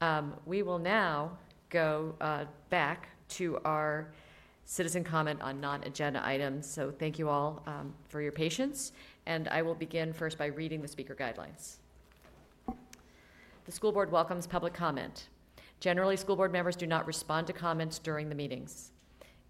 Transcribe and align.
Um, 0.00 0.34
We 0.46 0.62
will 0.62 0.78
now 0.78 1.36
go 1.70 2.14
uh, 2.20 2.44
back 2.70 3.08
to 3.30 3.58
our 3.64 4.08
citizen 4.64 5.02
comment 5.02 5.40
on 5.40 5.60
non-agenda 5.60 6.24
items. 6.24 6.68
So 6.68 6.90
thank 6.90 7.18
you 7.18 7.28
all 7.28 7.62
um, 7.66 7.94
for 8.08 8.20
your 8.20 8.32
patience, 8.32 8.92
and 9.26 9.48
I 9.48 9.62
will 9.62 9.74
begin 9.74 10.12
first 10.12 10.38
by 10.38 10.46
reading 10.46 10.82
the 10.82 10.88
speaker 10.88 11.14
guidelines. 11.14 11.76
The 13.64 13.72
school 13.72 13.92
board 13.92 14.12
welcomes 14.12 14.46
public 14.46 14.74
comment. 14.74 15.28
Generally, 15.80 16.18
school 16.18 16.36
board 16.36 16.52
members 16.52 16.76
do 16.76 16.86
not 16.86 17.06
respond 17.06 17.46
to 17.46 17.52
comments 17.52 17.98
during 17.98 18.28
the 18.28 18.34
meetings. 18.34 18.92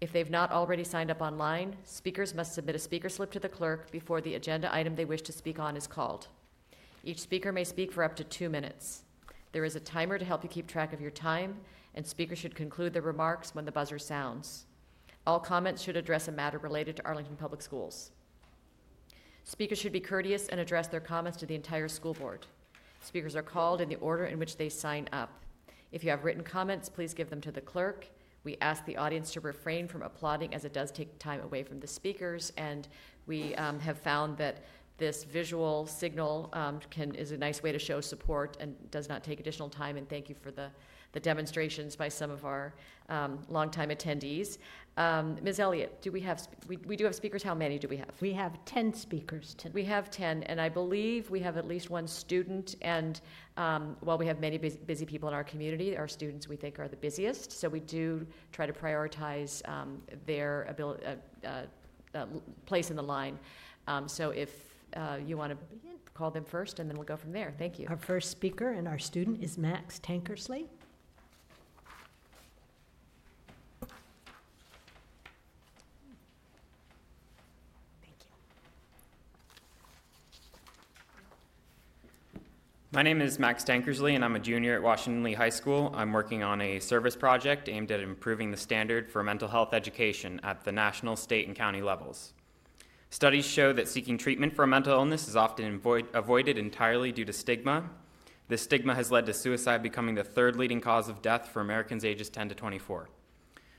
If 0.01 0.13
they've 0.13 0.29
not 0.29 0.51
already 0.51 0.85
signed 0.85 1.11
up 1.11 1.21
online, 1.21 1.75
speakers 1.83 2.33
must 2.33 2.53
submit 2.53 2.75
a 2.75 2.79
speaker 2.79 3.09
slip 3.09 3.31
to 3.31 3.39
the 3.39 3.49
clerk 3.49 3.91
before 3.91 4.21
the 4.21 4.35
agenda 4.35 4.73
item 4.73 4.95
they 4.95 5.05
wish 5.05 5.21
to 5.23 5.33
speak 5.33 5.59
on 5.59 5.75
is 5.75 5.87
called. 5.87 6.27
Each 7.03 7.19
speaker 7.19 7.51
may 7.51 7.65
speak 7.65 7.91
for 7.91 8.03
up 8.03 8.15
to 8.15 8.23
two 8.23 8.49
minutes. 8.49 9.03
There 9.51 9.65
is 9.65 9.75
a 9.75 9.79
timer 9.79 10.19
to 10.19 10.25
help 10.25 10.43
you 10.43 10.49
keep 10.49 10.67
track 10.67 10.93
of 10.93 11.01
your 11.01 11.11
time, 11.11 11.57
and 11.95 12.05
speakers 12.05 12.37
should 12.37 12.55
conclude 12.55 12.93
their 12.93 13.01
remarks 13.01 13.55
when 13.55 13.65
the 13.65 13.71
buzzer 13.71 13.97
sounds. 13.97 14.65
All 15.25 15.39
comments 15.39 15.81
should 15.81 15.97
address 15.97 16.27
a 16.27 16.31
matter 16.31 16.59
related 16.59 16.95
to 16.97 17.05
Arlington 17.05 17.35
Public 17.35 17.61
Schools. 17.61 18.11
Speakers 19.43 19.79
should 19.79 19.91
be 19.91 19.99
courteous 19.99 20.47
and 20.49 20.59
address 20.59 20.87
their 20.87 20.99
comments 20.99 21.37
to 21.39 21.47
the 21.47 21.55
entire 21.55 21.87
school 21.87 22.13
board. 22.13 22.45
Speakers 23.01 23.35
are 23.35 23.41
called 23.41 23.81
in 23.81 23.89
the 23.89 23.95
order 23.95 24.25
in 24.25 24.37
which 24.37 24.57
they 24.57 24.69
sign 24.69 25.09
up. 25.11 25.43
If 25.91 26.03
you 26.03 26.11
have 26.11 26.23
written 26.23 26.43
comments, 26.43 26.87
please 26.87 27.15
give 27.15 27.31
them 27.31 27.41
to 27.41 27.51
the 27.51 27.61
clerk. 27.61 28.07
We 28.43 28.57
ask 28.61 28.85
the 28.85 28.97
audience 28.97 29.31
to 29.33 29.41
refrain 29.41 29.87
from 29.87 30.03
applauding 30.03 30.53
as 30.53 30.65
it 30.65 30.73
does 30.73 30.91
take 30.91 31.17
time 31.17 31.41
away 31.41 31.63
from 31.63 31.79
the 31.79 31.87
speakers, 31.87 32.53
and 32.57 32.87
we 33.25 33.55
um, 33.55 33.79
have 33.79 33.97
found 33.99 34.37
that 34.37 34.63
this 34.99 35.23
visual 35.23 35.87
signal 35.87 36.49
um, 36.53 36.79
can, 36.89 37.15
is 37.15 37.31
a 37.31 37.37
nice 37.37 37.63
way 37.63 37.71
to 37.71 37.79
show 37.79 38.01
support 38.01 38.57
and 38.59 38.75
does 38.91 39.09
not 39.09 39.23
take 39.23 39.39
additional 39.39 39.69
time, 39.69 39.97
and 39.97 40.07
thank 40.07 40.29
you 40.29 40.35
for 40.35 40.51
the, 40.51 40.69
the 41.13 41.19
demonstrations 41.19 41.95
by 41.95 42.09
some 42.09 42.29
of 42.29 42.45
our 42.45 42.73
um, 43.07 43.39
longtime 43.49 43.89
attendees. 43.89 44.57
Um, 44.97 45.37
Ms. 45.41 45.61
Elliott, 45.61 46.01
do 46.01 46.11
we 46.11 46.19
have, 46.19 46.45
we, 46.67 46.75
we 46.77 46.97
do 46.97 47.05
have 47.05 47.15
speakers, 47.15 47.41
how 47.41 47.55
many 47.55 47.79
do 47.79 47.87
we 47.87 47.95
have? 47.95 48.09
We 48.19 48.33
have 48.33 48.63
10 48.65 48.93
speakers 48.93 49.53
tonight. 49.53 49.73
We 49.73 49.85
have 49.85 50.11
10, 50.11 50.43
and 50.43 50.59
I 50.59 50.67
believe 50.67 51.29
we 51.29 51.39
have 51.39 51.55
at 51.55 51.65
least 51.65 51.89
one 51.89 52.05
student, 52.05 52.75
and 52.81 53.21
um, 53.55 53.95
while 54.01 54.17
we 54.17 54.25
have 54.27 54.41
many 54.41 54.57
bus- 54.57 54.75
busy 54.75 55.05
people 55.05 55.29
in 55.29 55.35
our 55.35 55.43
community, 55.43 55.97
our 55.97 56.07
students 56.09 56.49
we 56.49 56.57
think 56.57 56.79
are 56.79 56.89
the 56.89 56.97
busiest, 56.97 57.53
so 57.53 57.69
we 57.69 57.79
do 57.79 58.27
try 58.51 58.65
to 58.65 58.73
prioritize 58.73 59.67
um, 59.69 60.01
their 60.25 60.63
ability, 60.63 61.05
uh, 61.05 61.47
uh, 61.47 61.61
uh, 62.15 62.25
place 62.65 62.89
in 62.89 62.97
the 62.97 63.03
line. 63.03 63.39
Um, 63.87 64.07
So 64.07 64.31
if 64.31 64.78
uh, 64.95 65.17
you 65.25 65.37
want 65.37 65.51
to 65.51 65.57
call 66.13 66.31
them 66.31 66.43
first, 66.43 66.79
and 66.79 66.89
then 66.89 66.97
we'll 66.97 67.05
go 67.05 67.15
from 67.15 67.31
there. 67.31 67.53
Thank 67.57 67.79
you. 67.79 67.87
Our 67.89 67.97
first 67.97 68.29
speaker 68.29 68.71
and 68.71 68.87
our 68.87 68.99
student 68.99 69.41
is 69.41 69.57
Max 69.57 69.99
Tankersley. 69.99 70.65
Thank 78.01 78.17
you. 78.19 78.29
My 82.91 83.01
name 83.01 83.21
is 83.21 83.39
Max 83.39 83.63
Tankersley, 83.63 84.15
and 84.15 84.25
I'm 84.25 84.35
a 84.35 84.39
junior 84.39 84.75
at 84.75 84.83
Washington 84.83 85.23
Lee 85.23 85.35
High 85.35 85.47
School. 85.49 85.93
I'm 85.95 86.11
working 86.11 86.43
on 86.43 86.59
a 86.59 86.79
service 86.79 87.15
project 87.15 87.69
aimed 87.69 87.91
at 87.91 88.01
improving 88.01 88.51
the 88.51 88.57
standard 88.57 89.09
for 89.09 89.23
mental 89.23 89.47
health 89.47 89.73
education 89.73 90.41
at 90.43 90.65
the 90.65 90.73
national, 90.73 91.15
state, 91.15 91.47
and 91.47 91.55
county 91.55 91.81
levels. 91.81 92.33
Studies 93.11 93.45
show 93.45 93.73
that 93.73 93.87
seeking 93.87 94.17
treatment 94.17 94.55
for 94.55 94.63
a 94.63 94.67
mental 94.67 94.93
illness 94.93 95.27
is 95.27 95.35
often 95.35 95.75
avoid- 95.75 96.07
avoided 96.13 96.57
entirely 96.57 97.11
due 97.11 97.25
to 97.25 97.33
stigma. 97.33 97.89
This 98.47 98.61
stigma 98.61 98.93
has 98.95 99.11
led 99.11 99.25
to 99.25 99.33
suicide 99.33 99.81
becoming 99.81 100.15
the 100.15 100.23
third 100.23 100.55
leading 100.55 100.79
cause 100.79 101.09
of 101.09 101.21
death 101.21 101.49
for 101.49 101.59
Americans 101.59 102.05
ages 102.05 102.29
10 102.29 102.49
to 102.49 102.55
24. 102.55 103.09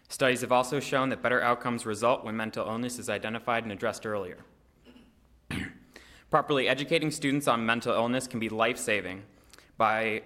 Studies 0.08 0.40
have 0.40 0.50
also 0.50 0.80
shown 0.80 1.08
that 1.10 1.22
better 1.22 1.40
outcomes 1.40 1.86
result 1.86 2.24
when 2.24 2.36
mental 2.36 2.66
illness 2.66 2.98
is 2.98 3.08
identified 3.08 3.62
and 3.62 3.72
addressed 3.72 4.04
earlier. 4.04 4.38
Properly 6.30 6.68
educating 6.68 7.12
students 7.12 7.46
on 7.46 7.64
mental 7.64 7.94
illness 7.94 8.26
can 8.26 8.40
be 8.40 8.48
life 8.48 8.78
saving 8.78 9.22
by 9.76 10.22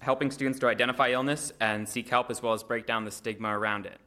helping 0.00 0.30
students 0.30 0.58
to 0.60 0.66
identify 0.66 1.10
illness 1.10 1.52
and 1.60 1.88
seek 1.88 2.08
help 2.10 2.30
as 2.30 2.42
well 2.42 2.52
as 2.52 2.62
break 2.62 2.86
down 2.86 3.06
the 3.06 3.10
stigma 3.10 3.58
around 3.58 3.86
it. 3.86 3.98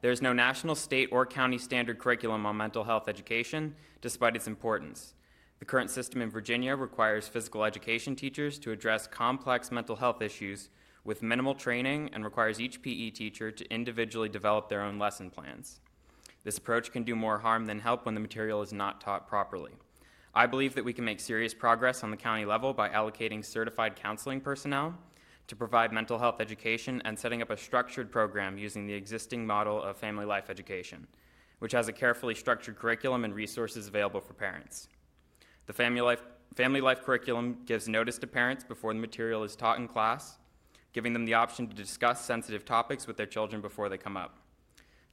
There 0.00 0.12
is 0.12 0.22
no 0.22 0.32
national, 0.32 0.76
state, 0.76 1.08
or 1.10 1.26
county 1.26 1.58
standard 1.58 1.98
curriculum 1.98 2.46
on 2.46 2.56
mental 2.56 2.84
health 2.84 3.08
education, 3.08 3.74
despite 4.00 4.36
its 4.36 4.46
importance. 4.46 5.14
The 5.58 5.64
current 5.64 5.90
system 5.90 6.22
in 6.22 6.30
Virginia 6.30 6.76
requires 6.76 7.26
physical 7.26 7.64
education 7.64 8.14
teachers 8.14 8.60
to 8.60 8.70
address 8.70 9.08
complex 9.08 9.72
mental 9.72 9.96
health 9.96 10.22
issues 10.22 10.70
with 11.04 11.22
minimal 11.22 11.54
training 11.54 12.10
and 12.12 12.24
requires 12.24 12.60
each 12.60 12.80
PE 12.80 13.10
teacher 13.10 13.50
to 13.50 13.74
individually 13.74 14.28
develop 14.28 14.68
their 14.68 14.82
own 14.82 15.00
lesson 15.00 15.30
plans. 15.30 15.80
This 16.44 16.58
approach 16.58 16.92
can 16.92 17.02
do 17.02 17.16
more 17.16 17.38
harm 17.38 17.66
than 17.66 17.80
help 17.80 18.06
when 18.06 18.14
the 18.14 18.20
material 18.20 18.62
is 18.62 18.72
not 18.72 19.00
taught 19.00 19.26
properly. 19.26 19.72
I 20.32 20.46
believe 20.46 20.76
that 20.76 20.84
we 20.84 20.92
can 20.92 21.04
make 21.04 21.18
serious 21.18 21.54
progress 21.54 22.04
on 22.04 22.12
the 22.12 22.16
county 22.16 22.44
level 22.44 22.72
by 22.72 22.88
allocating 22.90 23.44
certified 23.44 23.96
counseling 23.96 24.40
personnel 24.40 24.94
to 25.48 25.56
provide 25.56 25.92
mental 25.92 26.18
health 26.18 26.40
education 26.40 27.02
and 27.04 27.18
setting 27.18 27.42
up 27.42 27.50
a 27.50 27.56
structured 27.56 28.12
program 28.12 28.56
using 28.56 28.86
the 28.86 28.94
existing 28.94 29.46
model 29.46 29.82
of 29.82 29.96
family 29.96 30.24
life 30.24 30.48
education, 30.50 31.06
which 31.58 31.72
has 31.72 31.88
a 31.88 31.92
carefully 31.92 32.34
structured 32.34 32.78
curriculum 32.78 33.24
and 33.24 33.34
resources 33.34 33.88
available 33.88 34.20
for 34.20 34.34
parents. 34.34 34.88
The 35.66 35.72
family 35.72 36.02
life, 36.02 36.22
family 36.54 36.80
life 36.80 37.02
curriculum 37.02 37.58
gives 37.64 37.88
notice 37.88 38.18
to 38.18 38.26
parents 38.26 38.62
before 38.62 38.92
the 38.92 39.00
material 39.00 39.42
is 39.42 39.56
taught 39.56 39.78
in 39.78 39.88
class, 39.88 40.38
giving 40.92 41.12
them 41.12 41.24
the 41.24 41.34
option 41.34 41.66
to 41.66 41.74
discuss 41.74 42.24
sensitive 42.24 42.64
topics 42.64 43.06
with 43.06 43.16
their 43.16 43.26
children 43.26 43.60
before 43.62 43.88
they 43.88 43.98
come 43.98 44.16
up. 44.16 44.38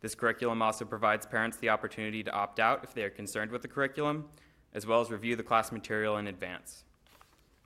This 0.02 0.16
curriculum 0.16 0.62
also 0.62 0.86
provides 0.86 1.26
parents 1.26 1.58
the 1.58 1.70
opportunity 1.70 2.24
to 2.24 2.32
opt 2.32 2.60
out 2.60 2.84
if 2.84 2.94
they 2.94 3.04
are 3.04 3.10
concerned 3.10 3.52
with 3.52 3.62
the 3.62 3.68
curriculum, 3.68 4.26
as 4.74 4.86
well 4.86 5.00
as 5.00 5.10
review 5.10 5.36
the 5.36 5.44
class 5.44 5.72
material 5.72 6.18
in 6.18 6.28
advance. 6.28 6.84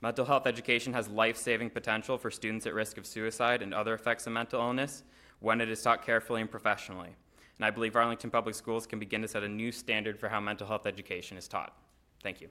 Mental 0.02 0.24
health 0.24 0.46
education 0.46 0.94
has 0.94 1.08
life 1.08 1.36
saving 1.36 1.70
potential 1.70 2.16
for 2.16 2.30
students 2.30 2.66
at 2.66 2.74
risk 2.74 2.96
of 2.96 3.06
suicide 3.06 3.60
and 3.60 3.74
other 3.74 3.94
effects 3.94 4.26
of 4.26 4.32
mental 4.32 4.60
illness 4.60 5.02
when 5.40 5.60
it 5.60 5.68
is 5.68 5.82
taught 5.82 6.04
carefully 6.04 6.40
and 6.40 6.50
professionally. 6.50 7.10
And 7.58 7.66
I 7.66 7.70
believe 7.70 7.94
Arlington 7.94 8.30
Public 8.30 8.54
Schools 8.54 8.86
can 8.86 8.98
begin 8.98 9.20
to 9.20 9.28
set 9.28 9.42
a 9.42 9.48
new 9.48 9.70
standard 9.70 10.18
for 10.18 10.30
how 10.30 10.40
mental 10.40 10.66
health 10.66 10.86
education 10.86 11.36
is 11.36 11.46
taught. 11.46 11.76
Thank 12.22 12.40
you. 12.40 12.48